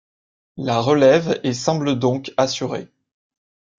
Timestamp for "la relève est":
0.57-1.53